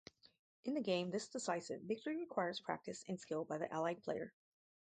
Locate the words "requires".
2.17-2.59